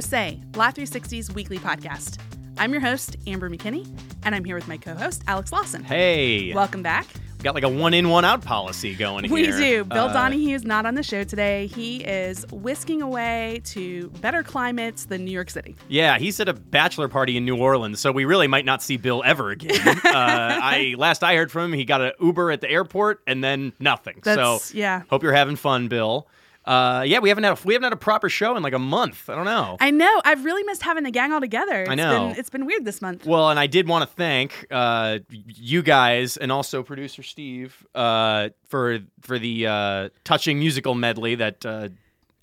[0.00, 2.18] Se, Law 360's weekly podcast.
[2.58, 3.86] I'm your host, Amber McKinney,
[4.24, 5.82] and I'm here with my co host, Alex Lawson.
[5.84, 6.52] Hey.
[6.54, 7.06] Welcome back.
[7.38, 9.58] We got like a one in, one out policy going We here.
[9.58, 9.84] do.
[9.84, 11.66] Bill Uh, Donahue is not on the show today.
[11.66, 15.74] He is whisking away to better climates than New York City.
[15.88, 18.96] Yeah, he's at a bachelor party in New Orleans, so we really might not see
[18.96, 19.72] Bill ever again.
[19.88, 23.42] uh, I last I heard from him, he got an Uber at the airport and
[23.42, 24.20] then nothing.
[24.22, 24.40] That's,
[24.70, 25.02] so yeah.
[25.10, 26.28] hope you're having fun, Bill.
[26.64, 28.78] Uh, yeah, we haven't had a, we haven't had a proper show in like a
[28.78, 29.28] month.
[29.28, 29.76] I don't know.
[29.80, 30.22] I know.
[30.24, 31.82] I've really missed having the gang all together.
[31.82, 32.28] It's know.
[32.28, 33.26] Been, it's been weird this month.
[33.26, 38.50] Well, and I did want to thank uh, you guys and also producer Steve uh,
[38.68, 41.88] for for the uh, touching musical medley that uh,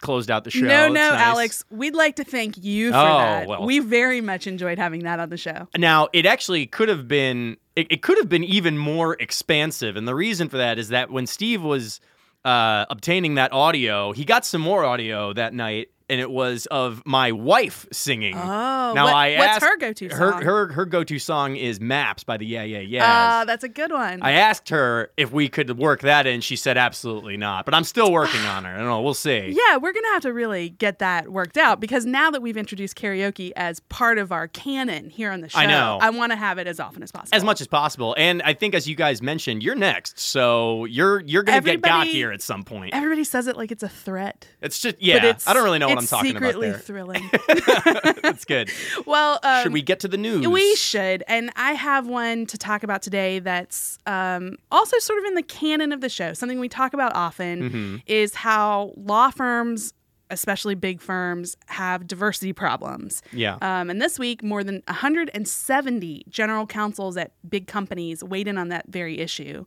[0.02, 0.66] closed out the show.
[0.66, 1.22] no, no, nice.
[1.22, 1.66] Alex.
[1.70, 3.48] We'd like to thank you for Oh, that.
[3.48, 3.66] well.
[3.66, 5.67] We very much enjoyed having that on the show.
[5.78, 10.06] Now, it actually could have been it, it could have been even more expansive, and
[10.08, 12.02] the reason for that is that when Steve was
[12.45, 17.02] uh, obtaining that audio, he got some more audio that night, and it was of
[17.06, 18.36] my wife singing.
[18.36, 20.20] Oh, now what- I what's her go-to song?
[20.20, 23.04] her her her go-to song is "Maps" by the Yeah Yeah Yeahs.
[23.06, 24.22] Ah, that's a good one.
[24.22, 26.42] I asked her if we could work that in.
[26.42, 28.74] She said absolutely not, but I'm still working on her.
[28.74, 29.02] I don't know.
[29.02, 29.50] We'll see.
[29.70, 32.58] yeah, we're going to have to really get that worked out because now that we've
[32.58, 36.00] introduced karaoke as part of our canon here on the show, I know.
[36.02, 37.36] I want to have it as often as possible.
[37.36, 41.22] As much as possible, and I think as you guys mentioned, you're next, so you're
[41.22, 42.94] you're gonna get got here at some point.
[42.94, 44.48] Everybody says it like it's a threat.
[44.62, 45.26] It's just yeah.
[45.26, 46.80] it's, I don't really know what I'm talking about secretly there.
[46.80, 47.30] thrilling.
[48.23, 48.72] That's good.
[49.05, 50.47] well, um, Should we get to the news?
[50.47, 51.23] We should.
[51.28, 55.44] And I have one to talk about today that's um, also sort of in the
[55.44, 56.33] canon of the show.
[56.33, 57.95] Something we talk about often Mm-hmm.
[58.08, 59.94] is how law firms,
[60.30, 63.22] especially big firms, have diversity problems.
[63.31, 63.58] Yeah.
[63.61, 68.69] Um, and this week, more than 170 general counsels at big companies weighed in on
[68.69, 69.66] that very issue.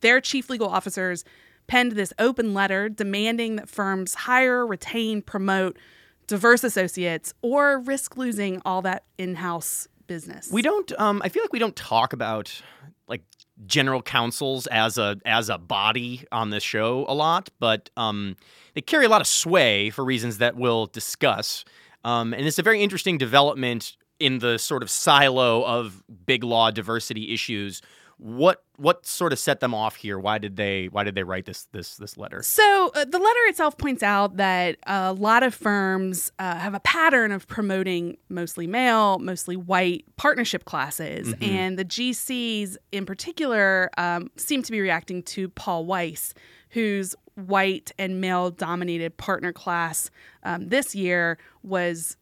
[0.00, 1.24] Their chief legal officers
[1.66, 5.78] penned this open letter demanding that firms hire, retain, promote
[6.26, 10.50] diverse associates or risk losing all that in house business.
[10.50, 10.92] we don't.
[10.98, 12.62] Um, I feel like we don't talk about
[13.08, 13.22] like
[13.66, 18.36] general counsels as a as a body on this show a lot, but um,
[18.74, 21.64] they carry a lot of sway for reasons that we'll discuss.
[22.04, 26.70] Um, and it's a very interesting development in the sort of silo of big law
[26.70, 27.80] diversity issues.
[28.18, 30.18] What what sort of set them off here?
[30.18, 32.42] Why did they why did they write this this this letter?
[32.42, 36.80] So uh, the letter itself points out that a lot of firms uh, have a
[36.80, 44.30] pattern of promoting mostly male, mostly white partnership classes, and the GCs in particular um,
[44.36, 46.34] seem to be reacting to Paul Weiss,
[46.70, 50.10] whose white and male dominated partner class
[50.44, 52.16] um, this year was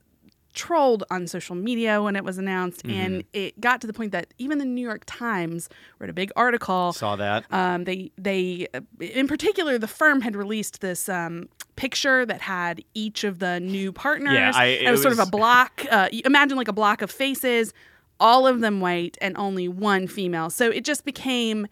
[0.53, 4.33] trolled on social media when it was announced, and it got to the point that
[4.39, 5.69] even the New York Times
[5.99, 7.45] wrote a big article Saw that.
[7.51, 12.83] um, they they uh, in particular the firm had released this um, picture that had
[12.95, 14.35] each of the new partners.
[14.35, 15.85] Yeah, I- it, it was, sort of a block.
[15.91, 17.73] Uh, imagine like a block of faces,
[18.21, 20.51] all of them white and only one female.
[20.51, 21.67] So it just became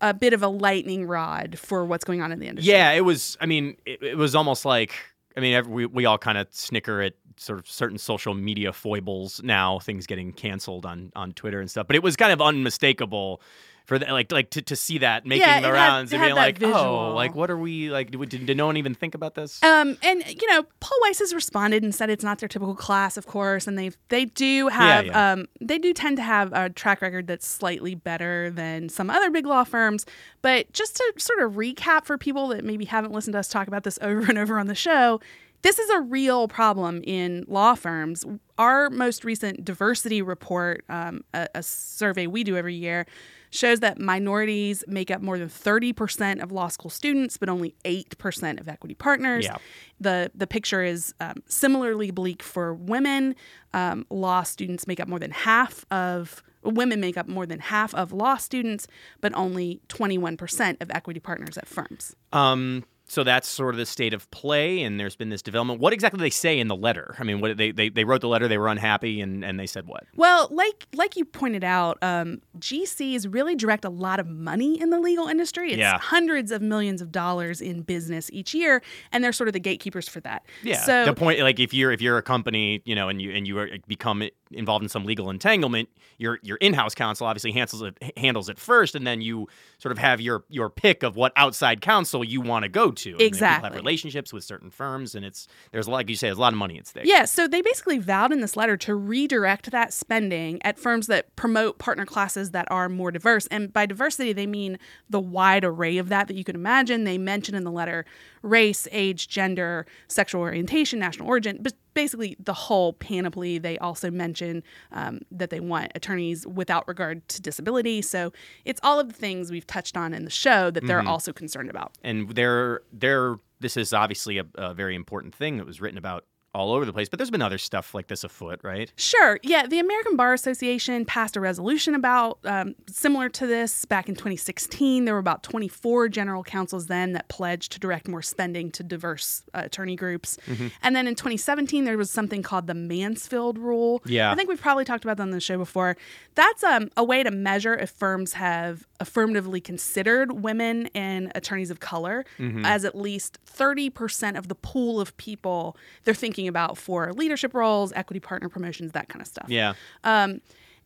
[0.00, 2.72] a bit of a lightning rod for what's going on in the industry.
[2.72, 3.36] Yeah, it was.
[3.40, 4.92] I mean, it, it was almost like.
[5.36, 8.72] I mean, every, we we all kind of snicker at sort of certain social media
[8.72, 11.86] foibles now, things getting canceled on on Twitter and stuff.
[11.86, 13.40] But it was kind of unmistakable
[13.84, 16.58] for the, like like to, to see that making Yeah, the rounds and being like,
[16.58, 16.78] visual.
[16.78, 18.10] oh, like what are we like?
[18.10, 19.62] Did, did, did no one even think about this?
[19.62, 23.16] Um, and you know, Paul Weiss has responded and said it's not their typical class,
[23.16, 25.32] of course, and they they do have yeah.
[25.32, 29.30] um they do tend to have a track record that's slightly better than some other
[29.30, 30.06] big law firms.
[30.42, 33.68] But just to sort of recap for people that maybe haven't listened to us talk
[33.68, 35.20] about this over and over on the show,
[35.62, 38.24] this is a real problem in law firms.
[38.58, 43.06] Our most recent diversity report, um, a, a survey we do every year,
[43.50, 48.60] shows that minorities make up more than 30% of law school students, but only 8%
[48.60, 49.44] of equity partners.
[49.44, 49.56] Yeah.
[50.00, 53.36] The, the picture is um, similarly bleak for women.
[53.72, 57.94] Um, law students make up more than half of women make up more than half
[57.94, 58.86] of law students,
[59.20, 62.14] but only 21% of equity partners at firms.
[62.32, 65.80] Um, so that's sort of the state of play, and there's been this development.
[65.80, 67.14] What exactly they say in the letter?
[67.18, 69.66] I mean, what they they, they wrote the letter, they were unhappy, and, and they
[69.66, 70.04] said what?
[70.16, 74.88] Well, like like you pointed out, um, GCs really direct a lot of money in
[74.88, 75.72] the legal industry.
[75.72, 75.98] It's Yeah.
[75.98, 78.82] hundreds of millions of dollars in business each year,
[79.12, 80.46] and they're sort of the gatekeepers for that.
[80.62, 80.80] Yeah.
[80.80, 83.46] So the point, like, if you're if you're a company, you know, and you and
[83.46, 84.22] you are, become
[84.52, 88.94] involved in some legal entanglement, your your in-house counsel obviously handles it handles it first,
[88.94, 92.62] and then you sort of have your your pick of what outside counsel you want
[92.62, 93.01] to go to.
[93.10, 93.68] And people Exactly.
[93.68, 96.40] have relationships with certain firms, and it's there's a lot, like you say, there's a
[96.40, 97.04] lot of money at stake.
[97.06, 101.34] Yeah, so they basically vowed in this letter to redirect that spending at firms that
[101.36, 103.46] promote partner classes that are more diverse.
[103.48, 104.78] And by diversity, they mean
[105.10, 107.04] the wide array of that that you can imagine.
[107.04, 108.04] They mention in the letter
[108.42, 113.58] race, age, gender, sexual orientation, national origin, but basically the whole panoply.
[113.58, 114.62] They also mention
[114.92, 118.02] um, that they want attorneys without regard to disability.
[118.02, 118.32] So
[118.64, 121.06] it's all of the things we've touched on in the show that they're Mhm.
[121.08, 121.92] also concerned about.
[122.02, 126.24] and they're they're this is obviously a, a very important thing that was written about
[126.54, 127.08] all over the place.
[127.08, 128.92] But there's been other stuff like this afoot, right?
[128.96, 129.38] Sure.
[129.42, 129.66] Yeah.
[129.66, 135.04] The American Bar Association passed a resolution about um, similar to this back in 2016.
[135.04, 139.44] There were about 24 general counsels then that pledged to direct more spending to diverse
[139.54, 140.38] uh, attorney groups.
[140.46, 140.68] Mm-hmm.
[140.82, 144.02] And then in 2017, there was something called the Mansfield Rule.
[144.04, 144.30] Yeah.
[144.30, 145.96] I think we've probably talked about that on the show before.
[146.34, 151.80] That's um, a way to measure if firms have affirmatively considered women and attorneys of
[151.80, 152.64] color Mm-hmm.
[152.64, 157.92] as at least 30% of the pool of people they're thinking about for leadership roles,
[157.92, 159.46] equity partner promotions, that kind of stuff.
[159.48, 159.74] Yeah.
[160.04, 160.40] Um,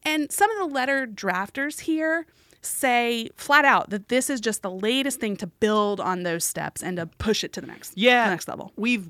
[0.04, 2.26] and some of the letter drafters here
[2.62, 6.82] say flat out that this is just the latest thing to build on those steps
[6.82, 8.24] and to push it to the next, Yeah.
[8.24, 8.72] the next level.
[8.76, 9.08] we've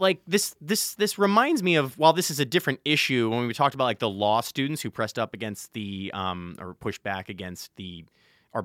[0.00, 3.52] like this this this reminds me of while this is a different issue when we
[3.52, 7.28] talked about like the law students who pressed up against the um or pushed back
[7.28, 8.04] against the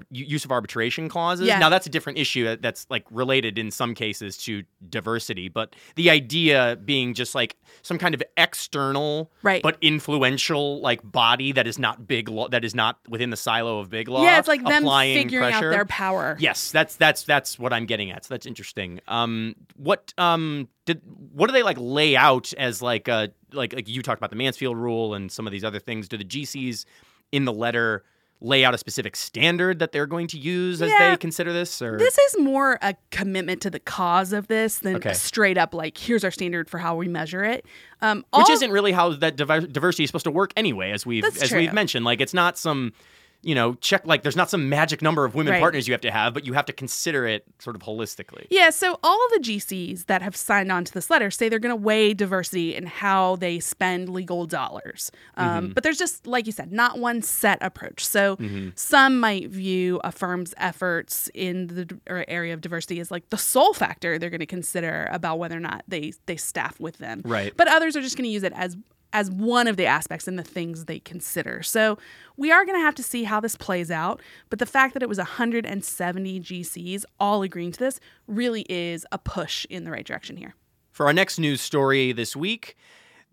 [0.10, 1.60] use of arbitration clauses Yeah.
[1.60, 6.10] now that's a different issue that's like related in some cases to diversity but the
[6.10, 9.62] idea being just like some kind of external Right.
[9.62, 13.80] but influential like body that is not big law that is not within the silo
[13.80, 15.68] of big law yeah, it's like them figuring pressure.
[15.70, 16.38] out their power.
[16.40, 18.26] Yes, that's that's that's what I'm getting at.
[18.26, 19.00] So that's interesting.
[19.08, 21.02] Um, what um did
[21.34, 24.36] what do they like lay out as like uh like like you talked about the
[24.36, 26.08] Mansfield rule and some of these other things?
[26.08, 26.86] Do the GCs
[27.32, 28.04] in the letter
[28.44, 31.82] lay out a specific standard that they're going to use as they consider this?
[31.82, 35.14] Or This is more a commitment to the cause of this than Okay.
[35.14, 37.66] straight up like here's our standard for how we measure it.
[38.02, 41.24] Um, which isn't really how that diver- diversity is supposed to work anyway, as we've
[41.24, 41.60] as true.
[41.60, 42.04] we've mentioned.
[42.06, 42.92] Like it's not some
[43.44, 45.60] you know check like there's not some magic number of women Right.
[45.60, 48.48] partners you have to have, but you have to consider it sort of holistically.
[48.50, 51.60] Yeah, so all of the GCs that have signed on to this letter say they're
[51.60, 55.12] going to weigh diversity in how they spend legal dollars.
[55.36, 55.74] Um, Mm-hmm.
[55.74, 58.06] But there's just, like you said, not one set approach.
[58.06, 58.38] So
[58.76, 63.74] some might view a firm's efforts in the area of diversity as like the sole
[63.74, 67.22] factor they're going to consider about whether or not they they staff with them.
[67.26, 67.54] Right.
[67.56, 68.78] But others are just going to use it as
[69.14, 71.64] as one of the aspects and the things they consider.
[71.64, 71.98] So
[72.36, 74.20] we are going to have to see how this plays out.
[74.50, 79.20] But the fact that it was 170 GCs all agreeing to this really is a
[79.20, 80.56] push in the right direction here.
[80.92, 82.76] For our next news story this week,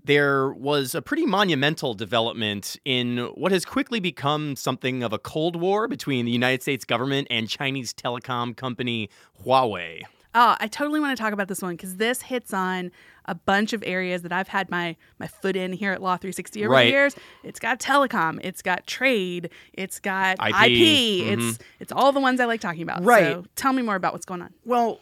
[0.04, 5.56] there was a pretty monumental development in what has quickly become something of a Cold
[5.56, 9.10] War between the United States government and Chinese telecom company
[9.44, 10.04] Huawei.
[10.34, 12.92] Oh, I totally want to talk about this one because this hits on
[13.24, 16.64] a bunch of areas that I've had my my foot in here at Law 360
[16.64, 16.84] over Right.
[16.84, 17.16] the years.
[17.42, 20.54] It's got telecom, it's got trade, it's got IP.
[20.70, 22.98] IP, it's it's all the ones I like talking about.
[22.98, 23.08] Mm-hmm.
[23.08, 23.26] Right.
[23.26, 24.52] So tell me more about what's going on.
[24.64, 25.00] Well,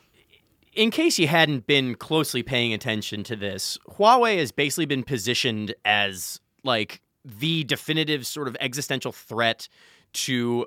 [0.75, 5.75] in case you hadn't been closely paying attention to this, Huawei has basically been positioned
[5.85, 9.69] as like the definitive sort of existential threat
[10.13, 10.67] to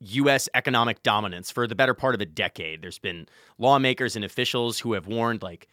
[0.00, 2.82] US economic dominance for the better part of a decade.
[2.82, 3.26] There's been
[3.58, 5.68] lawmakers and officials who have warned like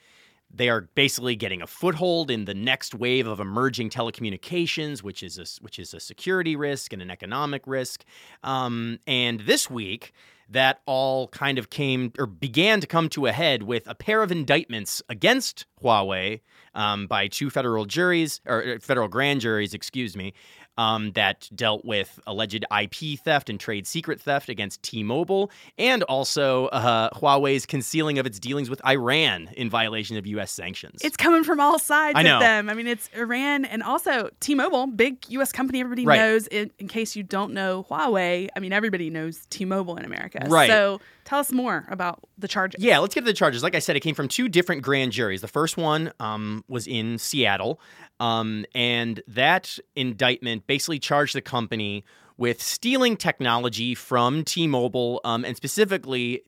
[0.54, 5.38] they are basically getting a foothold in the next wave of emerging telecommunications, which is
[5.38, 8.06] a, which is a security risk and an economic risk.
[8.44, 10.14] Um, and this week,
[10.50, 14.24] that all kind of came or began to come to a head with a pair
[14.24, 16.40] of indictments against Huawei
[16.74, 20.34] um, by two federal juries or uh, federal grand juries, excuse me,
[20.78, 26.68] um, that dealt with alleged IP theft and trade secret theft against T-Mobile, and also
[26.68, 30.52] uh, Huawei's concealing of its dealings with Iran in violation of U.S.
[30.52, 31.02] sanctions.
[31.04, 32.36] It's coming from all sides I know.
[32.36, 32.69] of them.
[32.69, 35.52] I mean, it's Iran and also T-Mobile, big U.S.
[35.52, 35.80] company.
[35.80, 36.18] Everybody Right.
[36.18, 36.48] knows.
[36.48, 40.46] In, in case you don't know Huawei, I mean, everybody knows T-Mobile in America.
[40.48, 40.69] Right.
[40.69, 42.84] So tell us more about the charges.
[42.84, 43.64] Yeah, let's get to the charges.
[43.64, 45.42] Like I said, it came from two different grand juries.
[45.42, 47.80] The first one um, was in Seattle,
[48.19, 52.04] um, and that indictment basically charged the company
[52.38, 56.44] with stealing technology from T-Mobile, um, and specifically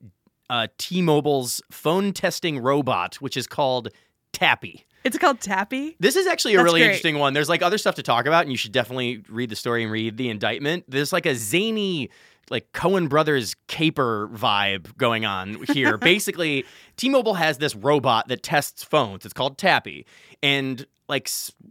[0.50, 3.90] uh, T-Mobile's phone testing robot, which is called
[4.32, 4.86] Tappy.
[5.04, 5.96] It's called Tappy.
[6.00, 6.88] This is actually a That's really great.
[6.88, 7.34] interesting one.
[7.34, 9.92] There's like other stuff to talk about, and you should definitely read the story and
[9.92, 10.84] read the indictment.
[10.88, 12.10] There's like a zany,
[12.50, 15.98] like Coen Brothers caper vibe going on here.
[16.00, 16.66] Basically,
[16.98, 19.26] T-Mobile has this robot that tests phones.
[19.26, 20.06] It's called Tappy,
[20.44, 21.28] and like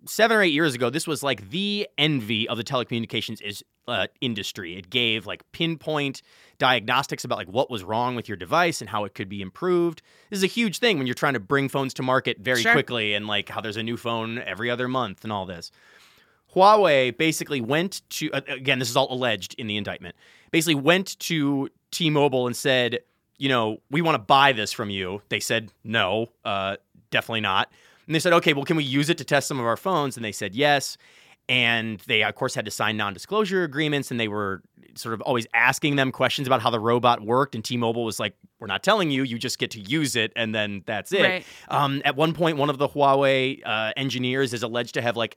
[0.07, 4.09] seven or eight years ago, this was like the envy of the telecommunications is, uh,
[4.21, 4.77] industry.
[4.77, 6.23] It gave like pinpoint
[6.59, 10.03] diagnostics about like what was wrong with your device and how it could be improved.
[10.31, 12.73] This is a huge thing when you're trying to bring phones to market very Sure.
[12.73, 15.71] quickly and like how there's a new phone every other month and all this.
[16.59, 20.17] Huawei basically went to uh, again this is all alleged in the indictment.
[20.51, 23.01] Basically went to T-Mobile and said,
[23.39, 25.23] you know, we want to buy this from you.
[25.29, 26.77] They said no, uh,
[27.11, 27.71] definitely not.
[28.07, 30.17] And they said, okay, well, can we use it to test some of our phones?
[30.17, 30.97] And they said yes.
[31.47, 34.11] And they, of course, had to sign non disclosure agreements.
[34.11, 34.63] And they were
[34.95, 37.55] sort of always asking them questions about how the robot worked.
[37.55, 40.33] And T Mobile was like, we're not telling you, you just get to use it.
[40.37, 41.23] And then that's it.
[41.23, 41.47] Right.
[41.69, 45.37] Um, at one point, one of the Huawei uh, engineers is alleged to have like,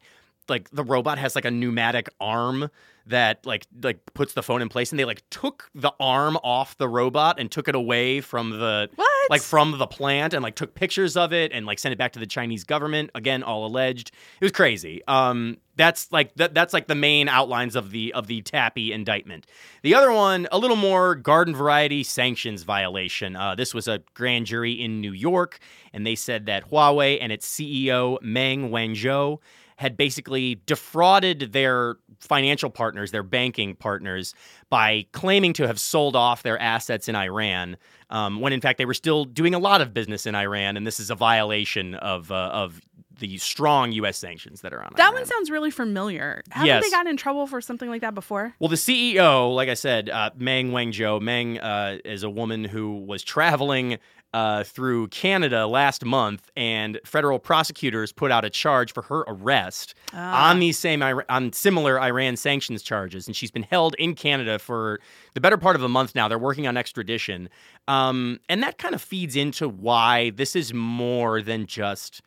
[0.50, 2.69] like the robot has like a pneumatic arm
[3.07, 6.77] that like like puts the phone in place and they like took the arm off
[6.77, 9.31] the robot and took it away from the What?
[9.31, 12.13] like from the plant and like took pictures of it and like sent it back
[12.13, 14.12] to the Chinese government again all alleged.
[14.39, 15.01] It was crazy.
[15.07, 19.48] Um that's like that, that's like the main outlines of the of the tappy indictment.
[19.81, 23.36] The other one a little more garden variety sanctions violation.
[23.36, 25.57] Uh, this was a grand jury in New York
[25.91, 29.39] and they said that Huawei and its CEO Meng Wanzhou
[29.82, 34.34] had basically defrauded their financial partners, their banking partners,
[34.70, 37.76] by claiming to have sold off their assets in Iran,
[38.12, 40.86] um, when in fact they were still doing a lot of business in Iran, and
[40.86, 42.80] this is a violation of uh, of
[43.20, 44.18] the strong U.S.
[44.18, 45.14] sanctions that are on that Iran.
[45.14, 46.42] one sounds really familiar.
[46.50, 46.84] Haven't Yes.
[46.84, 48.56] they gotten in trouble for something like that before?
[48.60, 52.98] Well, the CEO, like I said, uh, Meng Wanzhou, Meng uh, is a woman who
[52.98, 54.00] was traveling
[54.34, 59.94] uh, through Canada last month, and federal prosecutors put out a charge for her arrest
[60.14, 60.50] Ah.
[60.50, 65.00] on these same on similar Iran sanctions charges, and she's been held in Canada for
[65.34, 66.28] the better part of a month now.
[66.30, 67.50] They're working on extradition,
[67.88, 72.22] um, and that kind of feeds into why this is more than just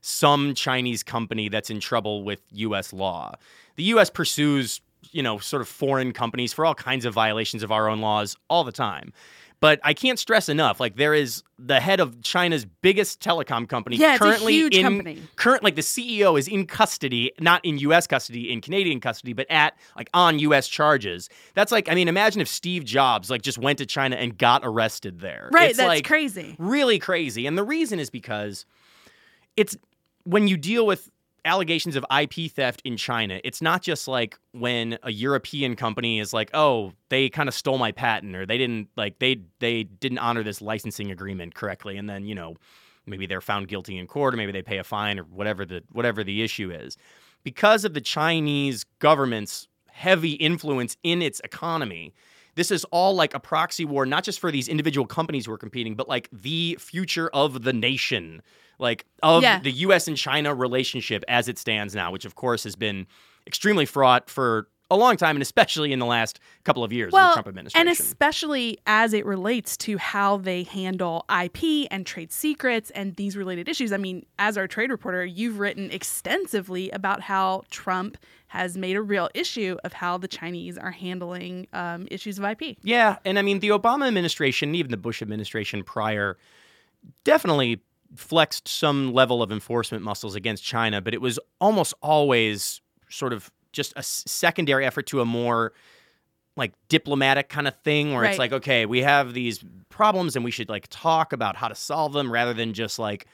[0.00, 2.92] some Chinese company that's in trouble with U.S.
[2.92, 3.34] law.
[3.76, 4.08] The U.S.
[4.08, 4.80] pursues,
[5.12, 8.34] you know, sort of foreign companies for all kinds of violations of our own laws
[8.48, 9.12] all the time.
[9.60, 13.96] But I can't stress enough, like there is the head of China's biggest telecom company
[13.96, 15.22] Yeah, it's a currently huge in company.
[15.36, 19.46] current like the CEO is in custody, not in US custody, in Canadian custody, but
[19.50, 21.28] at like on US charges.
[21.52, 24.62] That's like I mean, imagine if Steve Jobs like just went to China and got
[24.64, 25.50] arrested there.
[25.52, 26.56] Right, It's that's like, crazy.
[26.58, 27.46] really crazy.
[27.46, 28.64] And the reason is because
[29.56, 29.76] it's
[30.24, 31.10] when you deal with
[31.44, 36.32] allegations of IP theft in China, it's not just like when a European company is
[36.32, 40.18] like, "Oh, they kind of stole my patent or they didn't like they they didn't
[40.18, 42.56] honor this licensing agreement correctly." And then, you know,
[43.06, 45.82] maybe they're found guilty in court or maybe they pay a fine or whatever the
[45.92, 46.96] whatever the issue is.
[47.42, 52.14] Because of the Chinese government's heavy influence in its economy,
[52.54, 55.58] this is all like a proxy war, not just for these individual companies who are
[55.58, 58.42] competing, but like the future of the nation,
[58.80, 59.60] like of Yeah.
[59.60, 63.06] the US and China relationship as it stands now, which of course has been
[63.46, 67.12] extremely fraught for a long time and especially in the last couple of years of
[67.12, 67.86] the Well, Trump administration.
[67.86, 73.36] and especially as it relates to how they handle IP and trade secrets and these
[73.36, 73.92] related issues.
[73.92, 78.16] I mean, as our trade reporter, you've written extensively about how Trump
[78.48, 82.76] has made a real issue of how the Chinese are handling um, issues of IP.
[82.82, 86.36] Yeah, and I mean the Obama administration, even the Bush administration prior,
[87.22, 87.80] definitely
[88.16, 93.50] flexed some level of enforcement muscles against China, but it was almost always sort of
[93.72, 95.72] just a secondary effort to a more
[96.56, 98.30] like diplomatic kind of thing where Right.
[98.30, 101.74] it's like okay we have these problems and we should like talk about how to
[101.76, 103.26] solve them rather than just like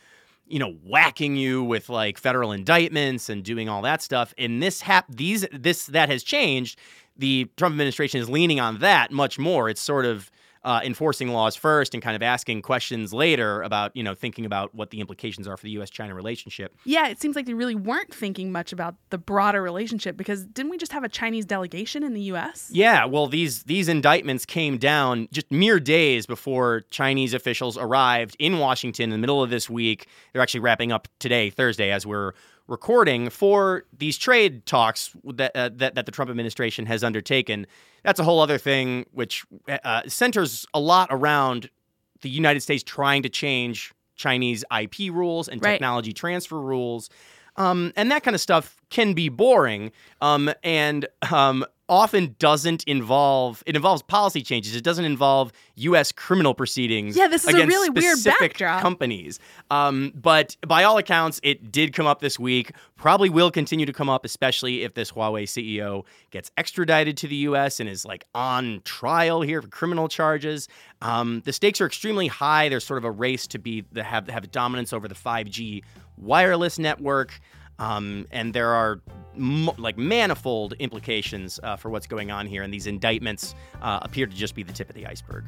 [0.47, 4.33] you know whacking you with like federal indictments and doing all that stuff.
[4.39, 6.79] And this hap- these this that has changed.
[7.17, 9.69] The Trump administration is leaning on that much more.
[9.71, 10.31] It's sort of
[10.67, 14.75] uh, enforcing laws first and kind of asking questions later about you know thinking about
[14.75, 15.89] what the implications are for the U.S.
[15.89, 16.75] China relationship.
[16.85, 20.71] Yeah, it seems like they really weren't thinking much about the broader relationship because didn't
[20.71, 22.69] we just have a Chinese delegation in the U.S.?
[22.73, 28.59] Yeah, well, these these indictments came down just mere days before Chinese officials arrived in
[28.59, 30.09] Washington in the middle of this week.
[30.33, 32.33] They're actually wrapping up today, Thursday, as we're
[32.69, 37.67] recording for these trade talks that uh, that, that the Trump administration has undertaken.
[38.03, 41.71] That's a whole other thing, which uh, centers a lot around
[42.23, 45.73] the United States trying to change Chinese IP rules and Right.
[45.73, 47.11] technology transfer rules.
[47.57, 53.63] Um, and that kind of stuff can be boring um, and um, often doesn't involve
[53.67, 54.75] it involves policy changes.
[54.75, 58.83] It doesn't involve u.s criminal proceedings Yeah, this is a really weird specific backdrop.
[58.83, 59.39] companies.
[59.71, 63.93] Um, but by all accounts it did come up this week probably will continue to
[63.93, 68.25] come up especially if this huawei ceo gets extradited to the us and is like
[68.35, 70.69] on trial here for criminal charges.
[71.03, 72.69] Um, the stakes are extremely high.
[72.69, 75.83] There's sort of a race to be the have have dominance over the 5g
[76.17, 77.39] wireless network
[77.79, 79.01] um, and there are
[79.37, 84.35] like manifold implications uh, for what's going on here, and these indictments uh, appear to
[84.35, 85.45] just be the tip of the iceberg.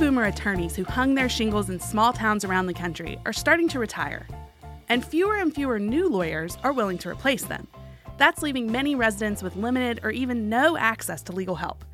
[0.00, 3.78] Boomer attorneys who hung their shingles in small towns around the country are starting to
[3.78, 4.26] retire,
[4.88, 7.68] and fewer and fewer new lawyers are willing to replace them.
[8.16, 11.84] That's leaving many residents with limited or even no access to legal help.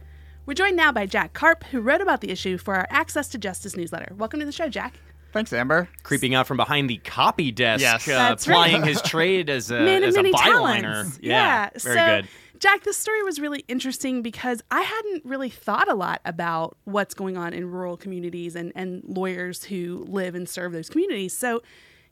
[0.47, 3.39] We're joined now by Jack Karp, who wrote about the issue for our Access to
[3.39, 4.15] Justice newsletter.
[4.17, 4.95] Welcome to the show, Jack.
[5.33, 5.89] Thanks, Amber.
[6.05, 8.07] Creeping out from behind the copy desk, Yes.
[8.07, 8.85] uh, That's right.
[8.85, 10.81] his trade as a, Man of as a many byliner.
[10.81, 11.19] talents.
[11.21, 12.29] Yeah, very so, good.
[12.59, 17.15] Jack, this story was really interesting because I hadn't really thought a lot about what's
[17.15, 21.37] going on in rural communities and, and lawyers who live and serve those communities.
[21.37, 21.63] So,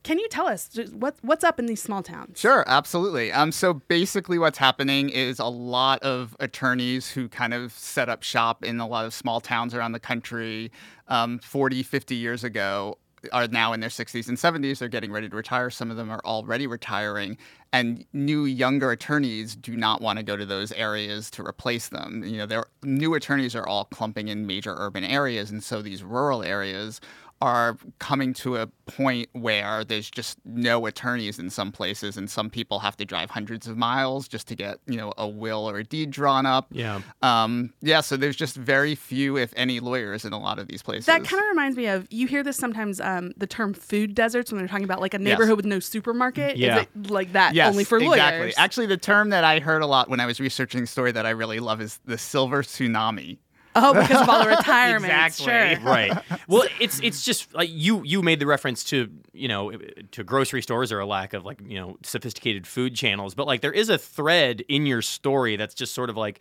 [0.02, 2.38] can you tell us what, what's up in these small towns?
[2.38, 3.32] Sure, absolutely.
[3.32, 8.22] Um, so basically, what's happening is a lot of attorneys who kind of set up
[8.22, 10.70] shop in a lot of small towns around the country
[11.08, 12.98] um, 40, 50 years ago
[13.32, 14.78] are now in their 60s and 70s.
[14.78, 15.70] They're getting ready to retire.
[15.70, 17.36] Some of them are already retiring.
[17.72, 22.22] And new, younger attorneys do not want to go to those areas to replace them.
[22.24, 25.50] You know, their new attorneys are all clumping in major urban areas.
[25.50, 27.00] And so these rural areas
[27.44, 32.48] are coming to a point where there's just no attorneys in some places and some
[32.48, 35.76] people have to drive hundreds of miles just to get you know a will or
[35.78, 37.00] a deed drawn up Yeah.
[37.22, 40.82] um, yeah so there's just very few if any lawyers in a lot of these
[40.82, 44.14] places That kind of reminds me of you hear this sometimes um, the term food
[44.14, 46.56] deserts when they're talking about like a neighborhood with no supermarket.
[46.56, 46.76] Yeah.
[46.76, 48.14] Is it like that Yes, only for lawyers?
[48.14, 48.52] exactly.
[48.56, 51.26] Actually, the term that I heard a lot when I was researching the story that
[51.26, 53.38] I really love is the silver tsunami.
[53.76, 55.12] Oh, because of all the retirement.
[55.12, 55.44] Exactly.
[55.46, 55.84] Sure.
[55.90, 56.22] right.
[56.48, 59.72] Well, it's it's just like you you made the reference to you know
[60.12, 63.60] to grocery stores or a lack of like you know sophisticated food channels, but like
[63.60, 66.40] there is a thread in your story that's just sort of like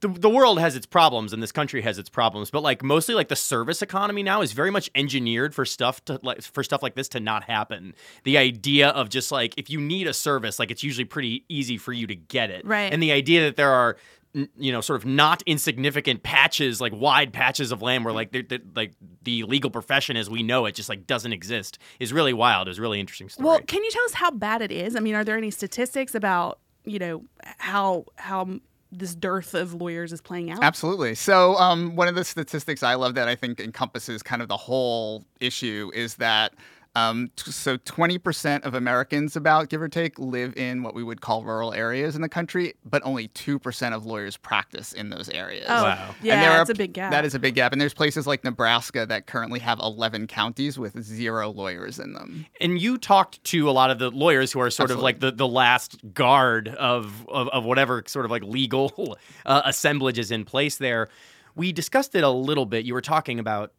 [0.00, 3.14] the, the world has its problems and this country has its problems but like mostly
[3.14, 6.82] like the service economy now is very much engineered for stuff to like for stuff
[6.82, 10.58] like this to not happen the idea of just like if you need a service
[10.58, 12.92] like it's usually pretty easy for you to get it Right.
[12.92, 13.96] and the idea that there are
[14.56, 18.42] you know sort of not insignificant patches like wide patches of land where like they're,
[18.42, 22.32] they're- like the legal profession as we know it just like doesn't exist is really
[22.32, 24.94] wild is really interesting story Well, can you tell us how bad it is?
[24.94, 27.24] I mean, are there any statistics about you know
[27.58, 28.60] how how
[28.92, 30.62] this dearth of lawyers is playing out?
[30.62, 31.14] Absolutely.
[31.16, 34.56] So, um, one of the statistics I love that I think encompasses kind of the
[34.56, 36.54] whole issue is that
[36.96, 41.20] um, t- so 20% of Americans, about give or take, live in what we would
[41.20, 45.66] call rural areas in the country, but only 2% of lawyers practice in those areas.
[45.68, 46.14] Oh, Wow.
[46.22, 47.10] yeah, and there that's are, a big gap.
[47.10, 47.72] That is a big gap.
[47.72, 52.46] And there's places like Nebraska that currently have 11 counties with zero lawyers in them.
[52.60, 55.30] and you talked to a lot of the lawyers who are sort of like the,
[55.30, 60.44] the last guard of, of, of whatever sort of like legal uh, assemblage is in
[60.46, 61.08] place there.
[61.54, 62.84] We discussed it a little bit.
[62.86, 63.72] You were talking about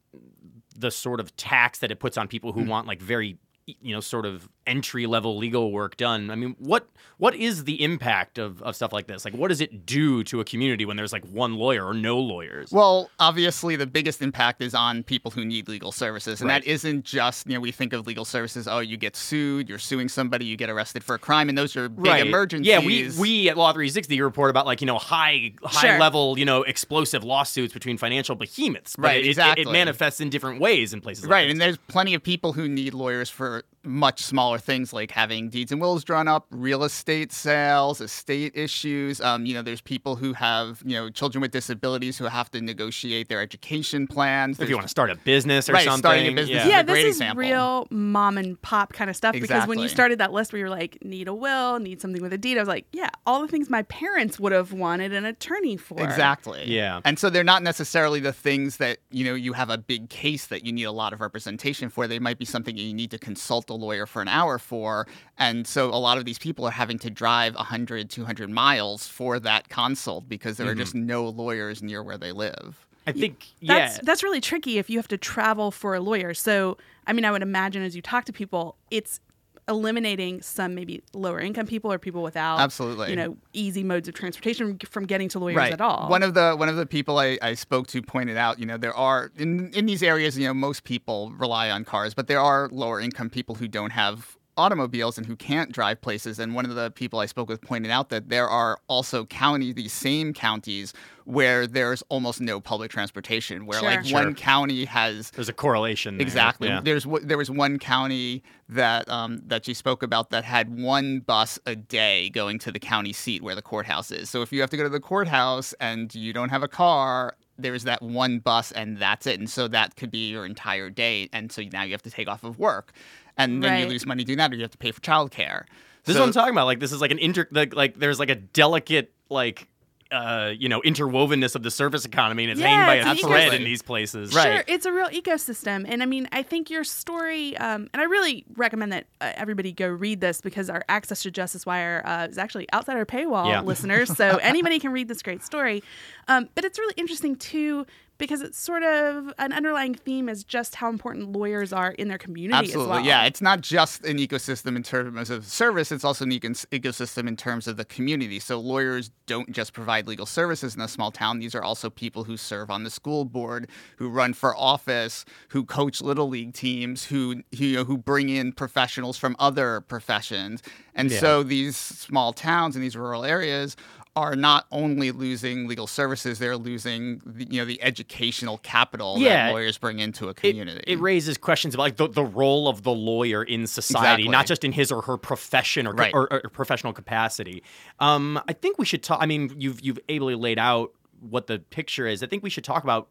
[0.78, 2.70] the sort of tax that it puts on people who Hmm.
[2.70, 3.38] want like very
[3.68, 7.84] you know sort of entry level legal work done i mean what what is the
[7.84, 10.96] impact of, of stuff like this like what does it do to a community when
[10.96, 15.32] there's like one lawyer or no lawyers Well, obviously, the biggest impact is on people
[15.32, 16.42] who need legal services.
[16.42, 16.64] And Right.
[16.64, 19.80] that isn't just, you know, we think of legal services, oh, you get sued, you're
[19.80, 22.68] suing somebody, you get arrested for a crime, and those are big emergencies.
[22.68, 26.00] Yeah, we we at Law 360 report about like you know high high Sure.
[26.00, 28.96] level you know explosive lawsuits between financial behemoths.
[28.98, 31.26] Right, it, it- It, manifests in different ways in places.
[31.26, 34.94] Right, like and there's plenty of people who need lawyers for it much smaller things
[34.94, 39.22] like having deeds and wills drawn up, real estate sales, estate issues.
[39.22, 42.62] Um, you know, there's people who have you know children with disabilities who have to
[42.62, 44.60] negotiate their education plans.
[44.60, 46.64] if you want to start a business or Right, something, starting a business yeah.
[46.64, 47.40] is yeah, a great this is example.
[47.42, 50.70] real mom and pop kind of stuff because when you started that list where you're
[50.70, 53.48] like, need a will, need something with a deed, I was like, yeah, all the
[53.48, 56.02] things my parents would have wanted an attorney for.
[56.04, 56.64] Exactly.
[56.66, 57.00] Yeah.
[57.06, 60.48] And so they're not necessarily the things that, you know, you have a big case
[60.48, 62.08] that you need a lot of representation for.
[62.08, 65.08] They might be something you need to consult a lawyer for an hour for.
[65.38, 69.40] And so a lot of these people are having to drive 100, 200 miles for
[69.40, 70.80] that consult because there are mm-hmm.
[70.80, 72.86] just no lawyers near where they live.
[73.08, 73.80] I think yeah.
[73.80, 76.34] That's that's really tricky if you have to travel for a lawyer.
[76.34, 79.22] So, I mean, I would imagine as you talk to people, it's
[79.68, 83.10] eliminating some maybe lower income people or people without Absolutely.
[83.10, 86.10] you know easy modes of transportation from getting to lawyers at all.
[86.10, 88.78] One of the one of the people I, I spoke to pointed out, you know,
[88.78, 92.40] there are in in these areas, you know, most people rely on cars, but there
[92.40, 96.40] are lower income people who don't have automobiles and who can't drive places.
[96.40, 99.72] And one of the people I spoke with pointed out that there are also county,
[99.72, 100.94] these same counties,
[101.26, 103.90] where there's almost no public transportation, where Sure.
[103.90, 104.24] like Sure.
[104.24, 106.18] one county has There's a correlation.
[106.18, 106.26] There.
[106.26, 106.68] Exactly.
[106.70, 106.82] Yeah.
[106.84, 111.60] There's there was one county that um, that you spoke about that had one bus
[111.66, 114.30] a day going to the county seat where the courthouse is.
[114.30, 117.36] So if you have to go to the courthouse and you don't have a car,
[117.60, 119.40] there's that one bus and that's it.
[119.40, 121.28] And so that could be your entire day.
[121.34, 122.94] And so now you have to take off of work,
[123.38, 125.66] and then you lose money doing that, or you have to pay for childcare.
[126.04, 126.66] This is what I'm talking about.
[126.66, 129.68] Like this is like an inter like, like there's like a delicate like
[130.10, 133.28] uh, you know interwovenness of the service economy, and it's Yeah, hanging by it's a
[133.28, 133.56] thread ecosystem.
[133.58, 134.34] in these places.
[134.34, 134.64] Right.
[134.66, 138.46] It's a real ecosystem, and I mean, I think your story, um, and I really
[138.56, 142.38] recommend that uh, everybody go read this because our Access to Justice Wire uh, is
[142.38, 143.60] actually outside our paywall, Yeah.
[143.64, 144.16] listeners.
[144.16, 145.84] So anybody can read this great story,
[146.30, 147.86] um, but it's really interesting too
[148.18, 152.18] because it's sort of an underlying theme is just how important lawyers are in their
[152.18, 153.06] community Absolutely, as well.
[153.06, 153.26] yeah.
[153.26, 157.36] It's not just an ecosystem in terms of service; it's also an ecos- ecosystem in
[157.36, 158.40] terms of the community.
[158.40, 162.24] So lawyers don't just provide legal services in a small town; these are also people
[162.24, 167.06] who serve on the school board, who run for office, who coach little league teams,
[167.06, 170.62] who who, you know, who bring in professionals from other professions.
[170.94, 171.20] And Yeah.
[171.20, 173.76] so these small towns and these rural areas
[174.18, 179.48] are not only losing legal services; they're losing the, you know the educational capital Yeah.
[179.48, 180.84] that lawyers bring into a It, community.
[180.88, 184.30] it raises questions about like the, the role of the lawyer in society, Exactly.
[184.30, 186.14] not just in his or her profession or, Right.
[186.14, 187.64] or, or professional capacity.
[188.00, 189.20] Um, I think we should talk.
[189.22, 192.24] I mean, you've you've ably laid out what the picture is.
[192.24, 193.10] I think we should talk about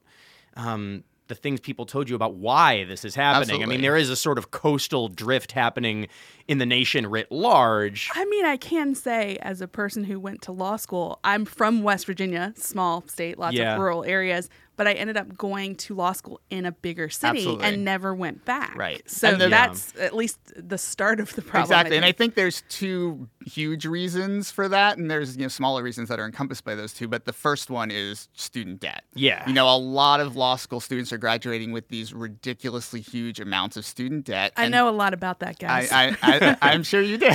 [0.56, 3.62] um, the things people told you about why this is happening.
[3.62, 6.08] I mean, there is a sort of coastal drift happening
[6.46, 8.08] in the nation writ large.
[8.14, 11.82] I mean, I can say, as a person who went to law school, I'm from
[11.82, 13.74] West Virginia, small state, lots Yeah.
[13.74, 17.38] of rural areas, but I ended up going to law school in a bigger city
[17.38, 17.64] Absolutely.
[17.64, 18.76] and never went back.
[18.76, 19.02] Right.
[19.10, 21.62] So the- that's at least the start of the problem.
[21.64, 22.16] Exactly, and I think.
[22.18, 26.26] think there's two huge reasons for that, and there's you know smaller reasons that are
[26.26, 27.08] encompassed by those two.
[27.08, 29.04] But the first one is student debt.
[29.14, 29.46] Yeah.
[29.46, 33.76] you know, a lot of law school students are graduating with these ridiculously huge amounts
[33.76, 34.52] of student debt.
[34.56, 35.90] I know a lot about that, guys.
[35.92, 37.30] I, I, I, I'm sure you do.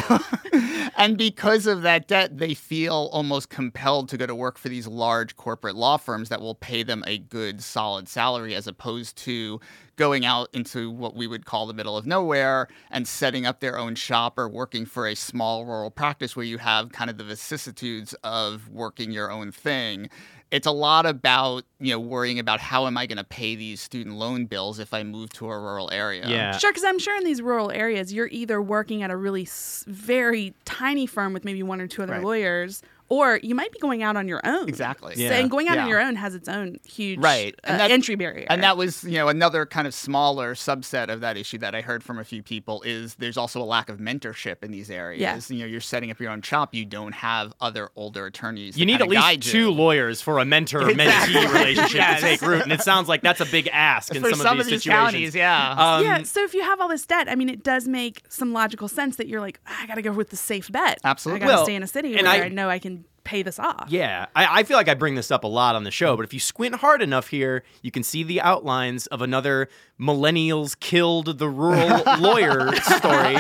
[0.98, 4.88] and because of that debt, they feel almost compelled to go to work for these
[4.88, 9.60] large corporate law firms that will pay them a good, solid salary as opposed to
[10.02, 13.78] going out into what we would call the middle of nowhere and setting up their
[13.78, 17.24] own shop or working for a small rural practice where you have kind of the
[17.24, 20.10] vicissitudes of working your own thing
[20.50, 23.80] it's a lot about you know worrying about how am I going to pay these
[23.80, 26.28] student loan bills if I move to a rural area.
[26.28, 26.58] Yeah.
[26.58, 29.86] Sure, because I'm sure in these rural areas, you're either working at a really s-
[29.88, 32.24] very tiny firm with maybe one or two other Right.
[32.24, 32.82] lawyers,
[33.12, 34.70] or you might be going out on your own.
[34.70, 35.16] Exactly.
[35.16, 37.54] So- and going out on your own has its own huge Right.
[37.66, 38.48] uh, And that- entry barrier.
[38.50, 41.82] And that was, you know, another kind of smaller subset of that issue that I
[41.82, 45.20] heard from a few people is there's also a lack of mentorship in these areas.
[45.22, 45.56] Yeah.
[45.58, 48.78] You know, you're setting up your own shop, you don't have other older attorneys.
[48.78, 49.72] You need at least guide two you.
[49.72, 51.48] lawyers for a mentor mentee Exactly.
[51.60, 52.22] relationship Yes.
[52.22, 54.66] to take root, and it sounds like that's a big ask in for some, of
[54.66, 54.94] these, situations.
[55.12, 55.72] counties, yeah.
[55.78, 58.54] Um, yeah, so if you have all this debt, I mean, it does make some
[58.54, 61.00] logical sense that you're like, "Ah, I got to go with the safe bet.
[61.04, 61.42] Absolutely.
[61.44, 63.01] I got to Well, stay in a city and where I- I, know I can
[63.24, 63.86] pay this off.
[63.90, 66.24] Yeah, I, I feel like I bring this up a lot on the show, but
[66.24, 69.68] if you squint hard enough here, you can see the outlines of another
[70.00, 73.38] millennials killed the rural lawyer story,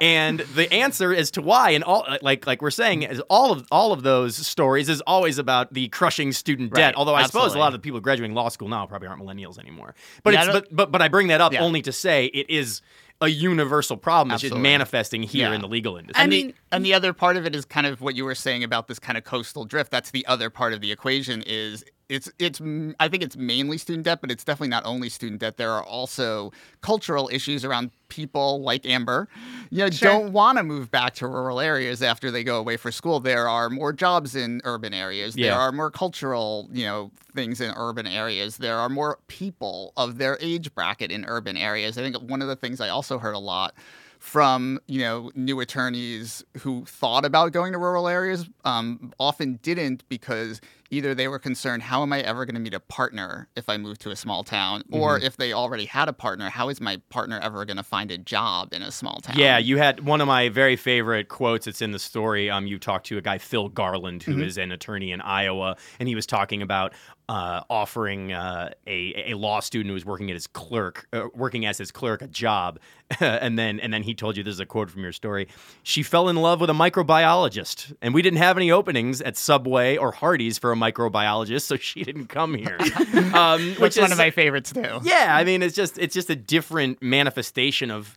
[0.00, 1.70] and the answer as to why.
[1.70, 5.00] And all uh, like like we're saying, is all of all of those stories is
[5.02, 6.84] always about the crushing student debt.
[6.86, 9.22] Right, Although I suppose a lot of the people graduating law school now probably aren't
[9.22, 9.94] millennials anymore.
[10.22, 11.62] But Yeah, it's but, but but I bring that up Yeah.
[11.62, 12.82] only to say it is
[13.20, 14.34] a universal problem.
[14.34, 15.54] It's just manifesting here Yeah.
[15.54, 16.22] in the legal industry.
[16.22, 18.34] I mean- the, and the other part of it is kind of what you were
[18.34, 19.90] saying about this kind of coastal drift.
[19.90, 21.42] That's the other part of the equation.
[21.46, 22.60] Is it's it's
[23.00, 25.56] I think it's mainly student debt, but it's definitely not only student debt.
[25.56, 29.28] There are also cultural issues around people like Amber,
[29.70, 30.10] you know, Sure.
[30.10, 33.20] don't want to move back to rural areas after they go away for school.
[33.20, 35.34] There are more jobs in urban areas.
[35.34, 35.50] Yeah.
[35.50, 38.58] There are more cultural, you know, things in urban areas.
[38.58, 41.96] There are more people of their age bracket in urban areas.
[41.98, 43.74] I think one of the things I also heard a lot
[44.20, 50.02] from you know new attorneys who thought about going to rural areas um, often didn't
[50.08, 53.68] because either they were concerned how am i ever going to meet a partner if
[53.68, 56.80] i move to a small town or if they already had a partner how is
[56.80, 60.00] my partner ever going to find a job in a small town Yeah, you had
[60.00, 61.66] one of my very favorite quotes.
[61.66, 62.50] It's in the story.
[62.50, 66.08] Um, you talked to a guy, Phil Garland, who is an attorney in Iowa, and
[66.08, 66.92] he was talking about
[67.28, 71.64] uh, offering uh, a a law student who was working at his clerk, uh, working
[71.64, 72.78] as his clerk, a job,
[73.20, 75.48] and then and then he told you this is a quote from your story.
[75.82, 79.96] She fell in love with a microbiologist, and we didn't have any openings at Subway
[79.96, 82.78] or Hardee's for a microbiologist, so she didn't come here.
[83.34, 86.14] um, which which is one of my favorites too yeah, I mean, it's just it's
[86.14, 88.16] just a different manifestation of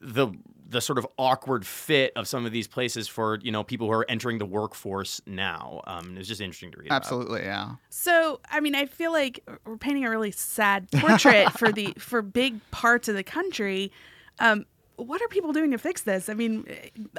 [0.00, 0.28] the
[0.68, 3.92] the sort of awkward fit of some of these places for you know people who
[3.92, 5.82] are entering the workforce now.
[5.86, 6.86] Um, it's just interesting to read.
[6.86, 6.96] about.
[6.96, 11.72] absolutely yeah So, I mean, I feel like we're painting a really sad portrait for
[11.72, 13.90] the for big parts of the country.
[14.38, 14.64] Um,
[15.00, 16.28] what are people doing to fix this?
[16.28, 16.66] I mean,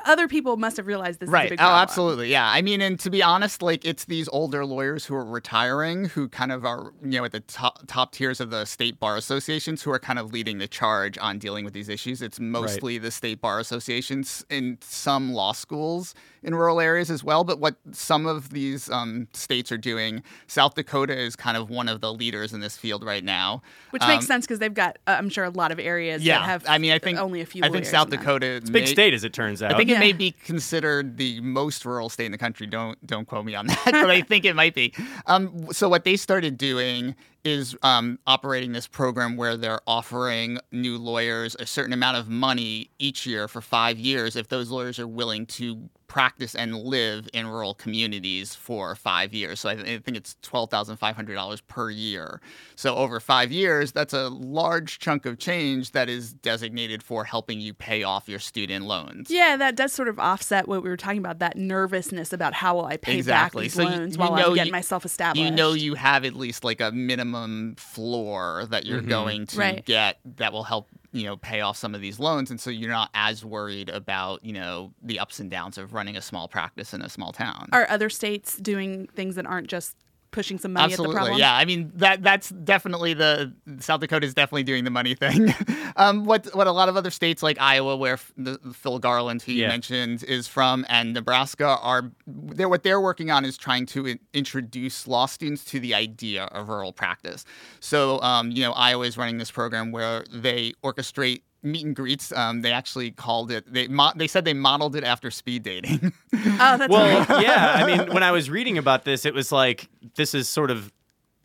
[0.05, 1.45] other people must have realized this right.
[1.45, 2.29] is a big oh, absolutely.
[2.29, 2.49] Yeah.
[2.49, 6.29] I mean, and to be honest, like it's these older lawyers who are retiring who
[6.29, 9.81] kind of are, you know, at the top, top tiers of the state bar associations
[9.83, 12.21] who are kind of leading the charge on dealing with these issues.
[12.21, 16.13] It's mostly the state bar associations in some law schools
[16.43, 17.43] in rural areas as well.
[17.43, 21.87] But what some of these um, states are doing, South Dakota is kind of one
[21.87, 23.61] of the leaders in this field right now.
[23.91, 26.39] Which makes Um, sense because they've got, uh, I'm sure, a lot of areas Yeah.
[26.39, 28.09] that have I mean, I think only a few I think South.
[28.09, 28.45] Dakota.
[28.47, 29.73] It's a big may- state, as it turns out.
[29.73, 32.67] I think it may be considered the most rural state in the country.
[32.67, 34.93] Don't don't quote me on that, but I think it might be.
[35.25, 40.97] Um, so what they started doing is um, operating this program where they're offering new
[40.97, 45.07] lawyers a certain amount of money each year for five years if those lawyers are
[45.07, 49.61] willing to practice and live in rural communities for five years.
[49.61, 52.41] So I, th- I think it's twelve thousand five hundred dollars per year.
[52.75, 57.61] So over five years, that's a large chunk of change that is designated for helping
[57.61, 59.31] you pay off your student loans.
[59.31, 62.75] Yeah, that does sort of offset what we were talking about that nervousness about how
[62.75, 63.67] will I pay Exactly.
[63.67, 65.41] back these So loans you while I'm getting myself established.
[65.41, 69.09] You know you have at least like a minimum floor that you're mm-hmm.
[69.09, 69.85] going to Right.
[69.85, 72.89] get that will help you know pay off some of these loans and so you're
[72.89, 76.93] not as worried about you know the ups and downs of running a small practice
[76.93, 77.69] in a small town.
[77.71, 79.95] Are other states doing things that aren't just
[80.31, 81.37] pushing some money at the problem?
[81.37, 81.53] yeah.
[81.55, 85.53] I mean that that's definitely the South Dakota is definitely doing the money thing.
[85.95, 89.41] um, what what a lot of other states like Iowa, where f- the, Phil Garland,
[89.41, 89.67] who you Yeah.
[89.69, 94.19] mentioned, is from, and Nebraska are they're what they're working on is trying to in-
[94.33, 97.45] introduce law students to the idea of rural practice.
[97.79, 102.31] So um, you know Iowa is running this program where they orchestrate meet and greets.
[102.31, 103.71] Um, they actually called it.
[103.71, 106.13] They mo- they said they modeled it after speed dating.
[106.63, 107.41] Oh, that's Well, amazing.
[107.43, 107.73] yeah.
[107.77, 110.91] I mean, when I was reading about this, it was like this is sort of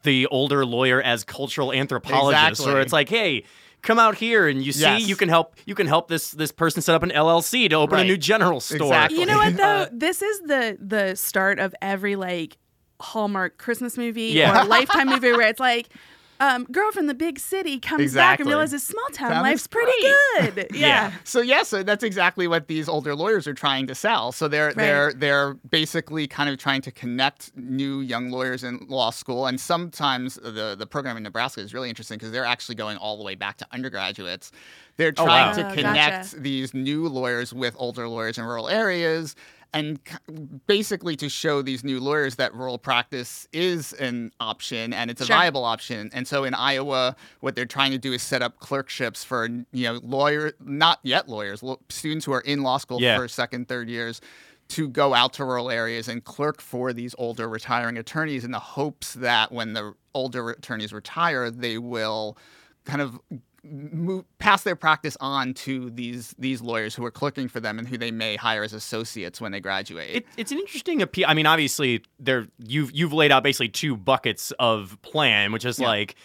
[0.03, 2.73] the older lawyer as cultural anthropologist, Exactly.
[2.73, 3.45] where it's like, hey.
[3.83, 5.07] Come out here and you see Yes.
[5.07, 8.01] you can help you can help this this person set up an LLC to open
[8.01, 8.79] a new general store.
[8.89, 9.21] Exactly.
[9.21, 9.63] You know what though?
[9.63, 12.57] Uh, this is the the start of every like
[12.99, 14.63] Hallmark Christmas movie Yeah.
[14.63, 15.89] or Lifetime movie where it's like,
[16.41, 19.67] um, girl from the big city comes back and realizes small town Town life's is
[19.69, 20.69] pretty good.
[20.75, 21.13] Yeah.
[21.25, 24.33] So yeah, so that's exactly what these older lawyers are trying to sell.
[24.33, 29.11] So they're they're they're basically kind of trying to connect new young lawyers in law
[29.11, 32.97] school, and sometimes the the program in Nebraska is really interesting because they're actually going
[32.99, 34.53] all the way back to undergraduates.
[34.97, 35.53] They're Oh, trying wow.
[35.63, 36.41] to Oh, connect gotcha.
[36.41, 39.35] these new lawyers with older lawyers in rural areas.
[39.75, 39.99] And
[40.67, 45.27] basically to show these new lawyers that rural practice is an option and it's a
[45.27, 45.37] Sure.
[45.37, 46.09] viable option.
[46.15, 49.85] And so in Iowa, what they're trying to do is set up clerkships for you
[49.93, 53.17] know lawyer, not yet lawyers, students who are in law school Yeah.
[53.19, 54.21] for second, third years,
[54.69, 58.59] to go out to rural areas and clerk for these older retiring attorneys in the
[58.59, 62.37] hopes that when the older attorneys retire, they will
[62.85, 63.19] kind of
[63.71, 67.87] move pass their practice on to these these lawyers who are clerking for them and
[67.89, 70.17] who they may hire as associates when they graduate.
[70.17, 71.27] It, it's an interesting appeal.
[71.29, 75.79] I mean, obviously, there you've you've laid out basically two buckets of plan, which is
[75.79, 75.89] Yeah.
[75.89, 76.17] like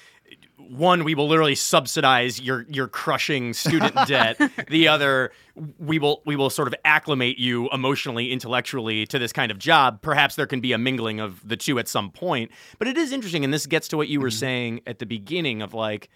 [0.69, 4.39] one, we will literally subsidize your your crushing student debt.
[4.69, 5.31] The other,
[5.77, 10.01] we will we will sort of acclimate you emotionally, intellectually to this kind of job.
[10.01, 12.51] Perhaps there can be a mingling of the two at some point.
[12.79, 14.37] But it is interesting, and this gets to what you were Mm-hmm.
[14.37, 16.07] saying at the beginning of like,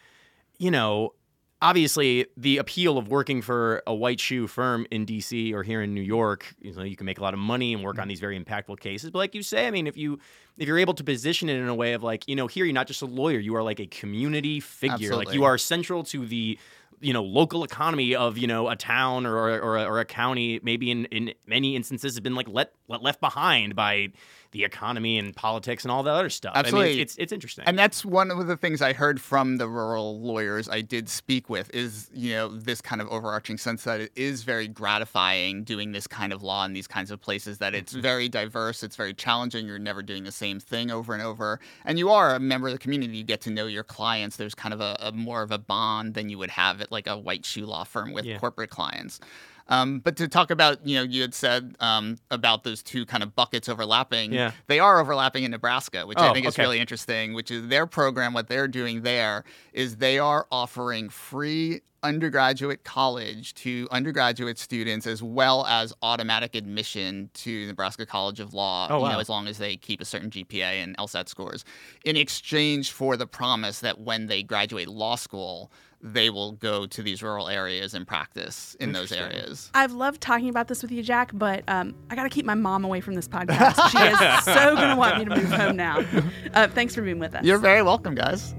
[0.58, 1.14] you know,
[1.62, 5.94] obviously the appeal of working for a white shoe firm in DC or here in
[5.94, 7.86] New York, you know, you can make a lot of money and Mm-hmm.
[7.86, 9.10] work on these very impactful cases.
[9.12, 10.20] But like you say, I mean, if you
[10.58, 12.74] if you're able to position it in a way of like, you know, here you're
[12.74, 15.16] not just a lawyer, you are like a community figure.
[15.16, 16.58] Like you are central to the
[17.02, 20.06] you know local economy of you know a town or or, or, a, or a
[20.06, 24.10] county maybe in, in many instances has been like let left behind by
[24.52, 26.92] the economy and politics and all that other stuff I Absolutely.
[26.92, 29.68] mean, it's, it's it's interesting And that's one of the things I heard from the
[29.68, 34.00] rural lawyers I did speak with is, you know, this kind of overarching sense that
[34.00, 37.74] it is very gratifying doing this kind of law in these kinds of places, that
[37.76, 38.02] it's mm-hmm.
[38.02, 41.60] very diverse, it's very challenging, you're never doing the same thing over and over.
[41.84, 44.38] And you are a member of the community, you get to know your clients.
[44.38, 47.08] There's kind of a, a more of a bond than you would have at like
[47.08, 48.38] a white shoe law firm with Yeah.
[48.38, 49.20] corporate clients.
[49.68, 53.24] Um, but to talk about, you know, you had said um, about those two kind
[53.24, 54.32] of buckets overlapping.
[54.32, 54.52] Yeah.
[54.68, 56.62] They are overlapping in Nebraska, which I Oh, think is okay.
[56.64, 58.34] really interesting, which is their program.
[58.34, 65.24] What they're doing there is they are offering free undergraduate college to undergraduate students as
[65.24, 69.20] well as automatic admission to Nebraska College of Law, Oh, you know, wow.
[69.20, 71.66] as long as they keep a certain GPA and LSAT scores,
[72.04, 75.72] in exchange for the promise that when they graduate law school,
[76.06, 79.72] they will go to these rural areas and practice in those areas.
[79.74, 82.54] I've loved talking about this with you, Jack, but um, I got to keep my
[82.54, 83.90] mom away from this podcast.
[83.90, 86.06] She is so going to want me to move home now.
[86.54, 87.44] Uh, thanks for being with us.
[87.44, 88.56] You're very welcome, guys.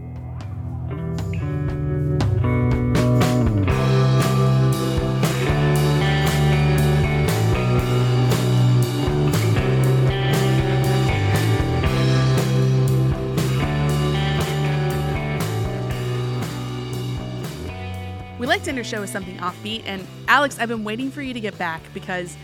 [18.84, 19.82] Show as something offbeat.
[19.86, 22.36] And Alex, I've been waiting for you to get back because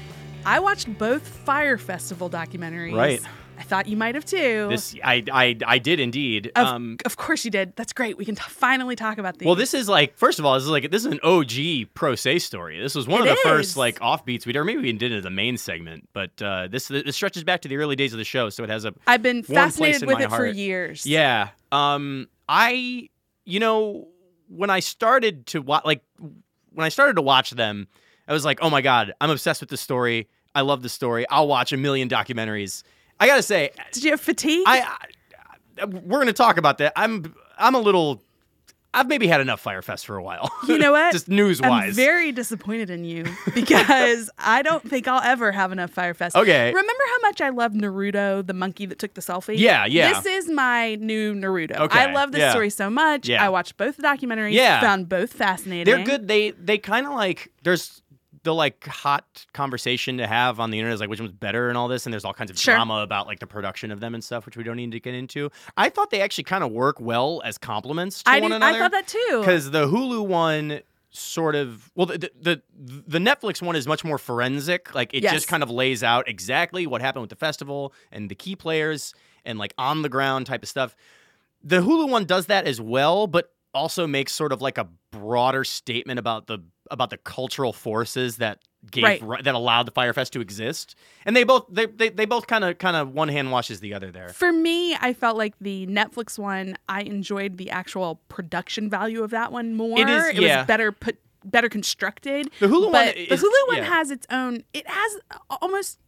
[0.44, 2.94] I watched both Fire Festival documentaries.
[2.96, 3.20] Right.
[3.58, 4.66] I thought you might have too.
[4.70, 6.50] This I I, I did indeed.
[6.56, 7.76] of, um, of course you did.
[7.76, 8.16] That's great.
[8.16, 9.46] We can t- finally talk about these.
[9.46, 12.16] well, this is like first of all, this is like this is an OG pro
[12.16, 12.80] se story.
[12.80, 13.42] This was one It of the is.
[13.42, 16.08] first like offbeats we did, or maybe we even did it as a main segment.
[16.12, 18.70] But uh, this this stretches back to the early days of the show, so it
[18.70, 21.06] has a I've been fascinated in with it for years.
[21.06, 21.50] Yeah.
[21.70, 23.10] Um I
[23.44, 24.08] you know
[24.54, 26.02] when I started to watch like
[26.72, 27.88] when I started to watch them,
[28.28, 30.28] I was like, "Oh my god, I'm obsessed with this story.
[30.54, 31.26] I love the story.
[31.28, 32.82] I'll watch a million documentaries."
[33.20, 34.64] I got to say, Did you have fatigue?
[34.66, 34.80] I,
[35.78, 36.92] I we're going to talk about that.
[36.96, 38.22] I'm I'm a little
[38.94, 40.50] I've maybe had enough Fyre Fest for a while.
[40.72, 41.12] You know what?
[41.12, 41.88] Just news-wise.
[41.88, 46.34] I'm very disappointed in you because I don't think I'll ever have enough Fyre Fest.
[46.36, 46.68] Okay.
[46.68, 49.58] Remember how much I love Naruto, the monkey that took the selfie?
[49.58, 50.14] Yeah, yeah.
[50.14, 51.78] This is my new Naruto.
[51.80, 52.50] Okay, I love this yeah.
[52.52, 53.28] story so much.
[53.28, 53.44] Yeah.
[53.44, 54.52] I watched both the documentaries.
[54.52, 54.80] Yeah.
[54.80, 55.92] Found both fascinating.
[55.92, 56.28] They're good.
[56.28, 58.01] They they kind of like there's
[58.44, 61.78] the like hot conversation to have on the internet is like which one's better and
[61.78, 62.74] all this and there's all kinds of Sure.
[62.74, 65.14] drama about like the production of them and stuff which we don't need to get
[65.14, 65.50] into.
[65.76, 68.76] I thought they actually kind of work well as complements to I, one did, another.
[68.76, 69.36] I thought that too.
[69.40, 74.16] because the Hulu one sort of well the, the the Netflix one is much more
[74.18, 75.34] forensic like it Yes.
[75.34, 79.14] just kind of lays out exactly what happened with the festival and the key players
[79.44, 80.96] and like on the ground type of stuff
[81.62, 85.64] the Hulu one does that as well but also makes sort of like a broader
[85.64, 86.58] statement about the
[86.92, 88.58] about the cultural forces that
[88.90, 89.22] gave Right.
[89.22, 92.46] ri- that allowed the Fyre Fest to exist and they both they they, they both
[92.48, 95.54] kind of kind of one hand washes the other there For me, I felt like
[95.60, 99.98] the Netflix one, I enjoyed the actual production value of that one more.
[99.98, 100.58] It is- yeah.
[100.58, 102.50] was better put better constructed.
[102.60, 103.84] The Hulu one but is- the Hulu one yeah.
[103.84, 105.16] has its own it has
[105.62, 105.98] almost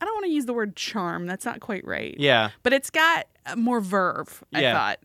[0.00, 1.26] I don't want to use the word charm.
[1.26, 2.16] That's not quite right.
[2.18, 4.72] yeah But it's got uh, more verve, I Yeah.
[4.74, 4.98] thought.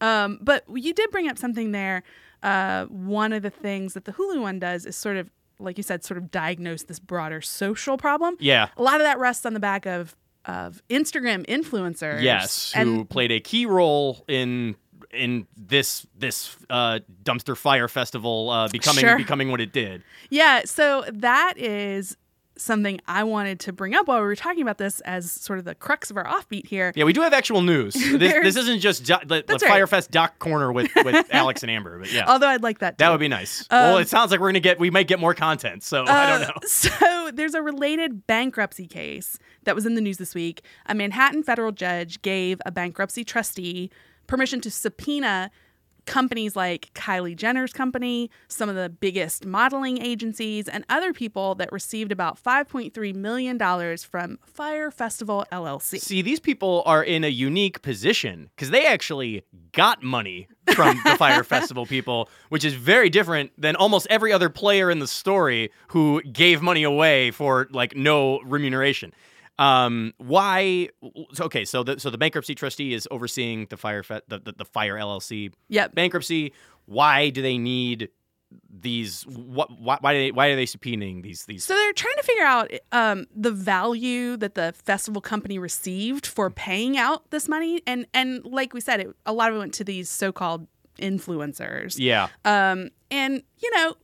[0.00, 2.02] Um, but you did bring up something there.
[2.44, 5.82] Uh, one of the things that the Hulu one does is sort of, like you
[5.82, 8.36] said, sort of diagnose this broader social problem.
[8.38, 10.14] yeah A lot of that rests on the back of
[10.46, 12.20] of Instagram influencers.
[12.22, 14.76] Yes, who and played a key role in
[15.10, 19.16] in this this uh, dumpster fire festival uh, becoming Sure.
[19.16, 20.02] becoming what it did.
[20.28, 22.16] yeah, so that is
[22.56, 25.64] something I wanted to bring up while we were talking about this as sort of
[25.64, 26.92] the crux of our offbeat here.
[26.94, 27.94] Yeah, we do have actual news.
[28.18, 29.60] This, this isn't just do- the, the right.
[29.62, 32.98] Fyre Fest doc corner with, with Alex and Amber, but yeah, Although I'd like that.
[32.98, 33.66] that would be nice.
[33.70, 36.26] well, Um, it sounds like we're gonna get we might get more content, so I
[36.30, 36.54] don't Uh, know.
[36.66, 40.62] So there's a related bankruptcy case that was in the news this week.
[40.86, 43.90] A Manhattan federal judge gave a bankruptcy trustee
[44.26, 45.50] permission to subpoena
[46.06, 51.72] companies like Kylie Jenner's company, some of the biggest modeling agencies, and other people that
[51.72, 56.00] received about $5.3 million from Fyre Festival LLC.
[56.00, 61.14] See, these people are in a unique position because they actually got money from the
[61.18, 65.70] Fyre Festival people, which is very different than almost every other player in the story
[65.88, 69.12] who gave money away for like no remuneration.
[69.58, 70.88] Um, why?
[71.40, 74.64] Okay, so the so the bankruptcy trustee is overseeing the Fyre Fe- the, the the
[74.64, 75.94] Fyre LLC Yep.
[75.94, 76.52] bankruptcy.
[76.86, 78.08] Why do they need
[78.68, 79.22] these?
[79.22, 79.70] What?
[79.80, 79.98] Why?
[80.00, 81.44] Why, do they, why are they subpoenaing these?
[81.46, 81.64] These?
[81.64, 86.50] So they're trying to figure out um, the value that the festival company received for
[86.50, 89.74] paying out this money, and and like we said, it, a lot of it went
[89.74, 90.66] to these so-called
[90.98, 91.96] influencers.
[91.98, 92.28] yeah.
[92.44, 93.94] Um, and you know,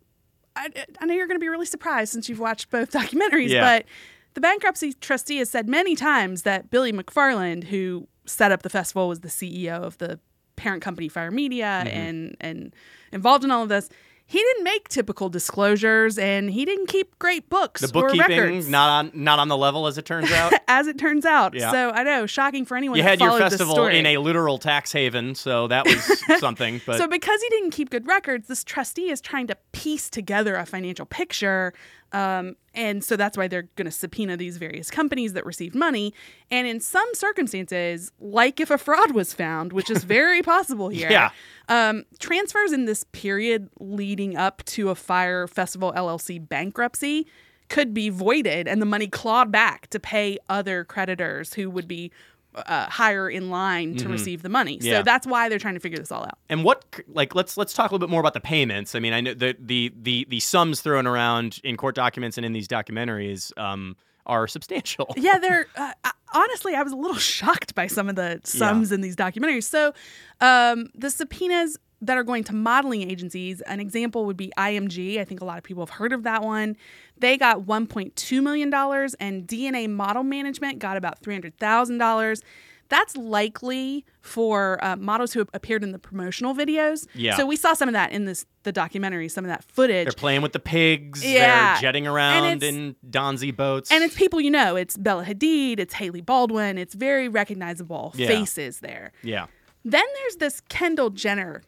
[0.57, 0.69] I,
[1.01, 3.79] I know you're going to be really surprised since you've watched both documentaries, Yeah.
[3.79, 3.87] but
[4.35, 9.09] the bankruptcy trustee has said many times that Billy McFarland, who set up the festival,
[9.09, 10.19] was the CEO of the
[10.57, 11.97] parent company Fyre Media Mm-hmm.
[11.99, 12.75] and and
[13.13, 13.89] involved in all of this.
[14.27, 19.11] He didn't make typical disclosures, and he didn't keep great books The bookkeeping not on
[19.13, 20.53] not on the level as it turns out.
[20.69, 21.53] as it turns out.
[21.53, 21.73] Yeah.
[21.73, 22.97] So I know, shocking for anyone.
[22.97, 23.99] you had your this festival story.
[23.99, 26.81] in a literal tax haven, so that was something.
[26.87, 30.55] But so because he didn't keep good records, this trustee is trying to piece together
[30.55, 31.73] a financial picture.
[32.13, 36.13] Um, and so that's why they're going to subpoena these various companies that received money.
[36.51, 41.11] And in some circumstances, like if a fraud was found, which is very possible here,
[41.11, 41.31] Yeah.
[41.69, 47.27] um, transfers in this period leading up to a Fyre Festival LLC bankruptcy
[47.69, 52.11] could be voided and the money clawed back to pay other creditors who would be
[52.55, 54.77] uh, higher in line to receive the money.
[54.79, 54.87] Mm-hmm.
[54.87, 54.99] Yeah.
[54.99, 56.39] So that's why they're trying to figure this all out.
[56.49, 58.95] and what like let's let's talk a little bit more about the payments.
[58.95, 62.45] I mean, I know the the the the sums thrown around in court documents and
[62.45, 63.97] in these documentaries um,
[64.27, 65.13] are substantial.
[65.17, 65.93] yeah, they're uh,
[66.33, 69.65] honestly, I was a little shocked by some of the sums in these documentaries.
[69.65, 69.95] So,
[70.41, 75.19] um, the subpoenas that are going to modeling agencies, an example would be IMG.
[75.19, 76.77] I think a lot of people have heard of that one.
[77.21, 82.43] They got 1.2 million dollars, and DNA Model Management got about 300 thousand dollars.
[82.89, 87.07] That's likely for uh, models who appeared in the promotional videos.
[87.15, 87.37] Yeah.
[87.37, 90.07] So we saw some of that in this the documentary, some of that footage.
[90.07, 91.25] They're playing with the pigs.
[91.25, 91.75] Yeah.
[91.75, 93.93] They're jetting around in Donzi boats.
[93.93, 94.75] and it's people you know.
[94.75, 95.79] It's Bella Hadid.
[95.79, 96.79] It's Hailey Baldwin.
[96.79, 98.27] It's very recognizable Yeah.
[98.27, 99.13] faces there.
[99.23, 99.47] yeah.
[99.85, 101.63] Then there's this Kendall Jenner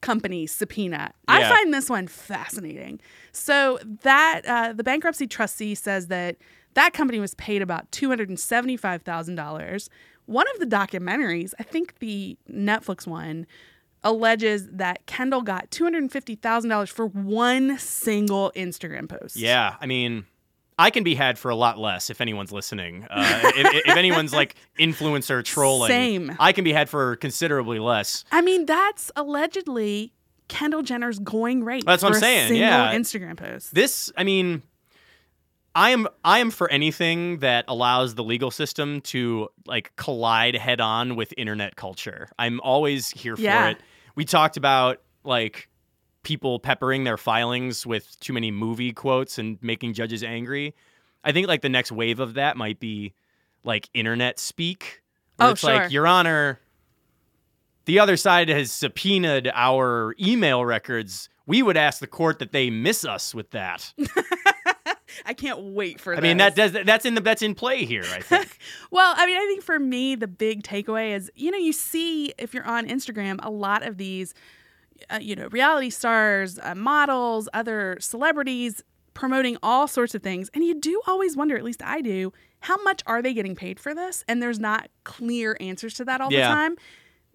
[0.00, 1.12] company subpoena.
[1.26, 3.00] I find this one fascinating.
[3.32, 6.36] So that uh, the bankruptcy trustee says that
[6.74, 9.90] that company was paid about two hundred and seventy-five thousand dollars.
[10.26, 13.46] One of the documentaries, I think the Netflix one,
[14.04, 19.36] alleges that Kendall got two hundred and fifty thousand dollars for one single Instagram post.
[19.36, 20.26] Yeah, I mean,
[20.78, 23.04] I can be had for a lot less if anyone's listening.
[23.10, 26.36] Uh, if, if anyone's like influencer trolling, Same.
[26.38, 28.24] I can be had for considerably less.
[28.30, 30.12] I mean that's allegedly
[30.48, 31.84] Kendall Jenner's going rate.
[31.84, 32.94] That's what I'm saying, yeah.
[32.94, 33.74] Instagram post.
[33.74, 34.62] This, I mean,
[35.74, 40.80] I am I am for anything that allows the legal system to like collide head
[40.80, 42.28] on with internet culture.
[42.38, 43.70] I'm always here for Yeah.
[43.70, 43.78] it.
[44.14, 45.67] We talked about like
[46.28, 50.74] people peppering their filings with too many movie quotes and making judges angry.
[51.24, 53.14] I think like the next wave of that might be
[53.64, 55.00] like internet speak.
[55.36, 55.72] where Oh, it's sure.
[55.74, 56.60] like, Your Honor,
[57.86, 61.30] the other side has subpoenaed our email records.
[61.46, 63.94] We would ask the court that they miss us with that.
[65.24, 68.04] I can't wait for I mean that does that's in the that's in play here.
[68.12, 68.58] I think.
[68.90, 72.32] Well, I mean, I think for me, the big takeaway is, you know, you see
[72.38, 74.32] if you're on Instagram, a lot of these,
[75.10, 78.82] uh, you know, reality stars, uh, models, other celebrities
[79.14, 80.48] promoting all sorts of things.
[80.54, 83.80] And you do always wonder, at least I do, how much are they getting paid
[83.80, 84.24] for this?
[84.28, 86.48] And there's not clear answers to that all Yeah.
[86.48, 86.76] the time.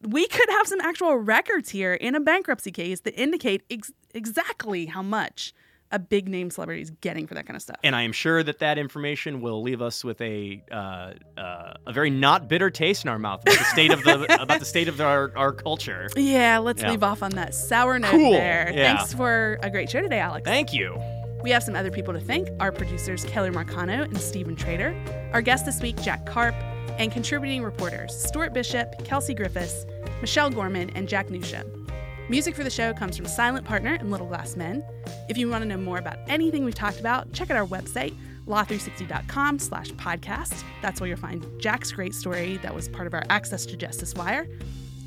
[0.01, 4.85] We could have some actual records here in a bankruptcy case that indicate ex- exactly
[4.87, 5.53] how much
[5.93, 7.77] a big name celebrity is getting for that kind of stuff.
[7.83, 11.93] and I am sure that that information will leave us with a uh, uh, a
[11.93, 14.87] very not bitter taste in our mouth about the state of the about the state
[14.89, 16.09] of our, our culture.
[16.17, 16.89] Yeah, let's Yeah.
[16.91, 18.33] leave off on that sour note Cool.
[18.33, 18.71] there.
[18.73, 18.97] Yeah.
[18.97, 20.43] Thanks for a great show today, Alex.
[20.45, 20.99] Thank you.
[21.43, 24.95] we have some other people to thank our producers, Kelly Marcano and Stephen Trader,
[25.33, 26.55] our guest this week, Jack Karp,
[26.97, 29.85] and contributing reporters, Stuart Bishop, Kelsey Griffiths,
[30.21, 31.82] Michelle Gorman, and Jack Newsham.
[32.29, 34.83] Music for the show comes from Silent Partner and Little Glass Men.
[35.27, 38.15] If you want to know more about anything we've talked about, check out our website,
[38.47, 40.63] law360.com slash podcast.
[40.81, 44.13] That's where you'll find Jack's great story that was part of our Access to Justice
[44.13, 44.47] Wire.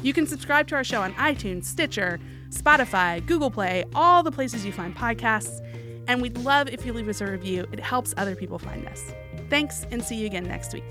[0.02, 4.64] You can subscribe to our show on iTunes, Stitcher, Spotify, Google Play, all the places
[4.64, 5.60] you find podcasts.
[6.08, 7.66] And we'd love if you leave us a review.
[7.72, 9.12] It helps other people find us.
[9.48, 10.84] Thanks, and see you again next week.